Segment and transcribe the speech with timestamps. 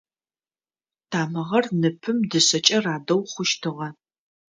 [1.11, 3.87] Тамыгъэр ныпым дышъэкӏэ радэу хъущтыгъэ.